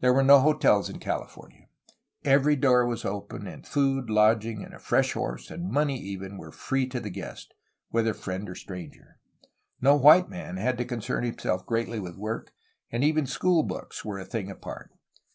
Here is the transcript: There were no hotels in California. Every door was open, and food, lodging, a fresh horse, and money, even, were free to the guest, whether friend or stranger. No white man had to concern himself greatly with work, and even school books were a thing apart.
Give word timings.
There 0.00 0.12
were 0.12 0.22
no 0.22 0.38
hotels 0.40 0.90
in 0.90 0.98
California. 0.98 1.66
Every 2.26 2.56
door 2.56 2.84
was 2.86 3.06
open, 3.06 3.46
and 3.46 3.66
food, 3.66 4.10
lodging, 4.10 4.62
a 4.70 4.78
fresh 4.78 5.14
horse, 5.14 5.50
and 5.50 5.70
money, 5.70 5.98
even, 5.98 6.36
were 6.36 6.52
free 6.52 6.86
to 6.88 7.00
the 7.00 7.08
guest, 7.08 7.54
whether 7.88 8.12
friend 8.12 8.50
or 8.50 8.54
stranger. 8.54 9.18
No 9.80 9.96
white 9.96 10.28
man 10.28 10.58
had 10.58 10.76
to 10.76 10.84
concern 10.84 11.24
himself 11.24 11.64
greatly 11.64 11.98
with 11.98 12.18
work, 12.18 12.52
and 12.90 13.02
even 13.02 13.24
school 13.24 13.62
books 13.62 14.04
were 14.04 14.18
a 14.18 14.26
thing 14.26 14.50
apart. 14.50 14.90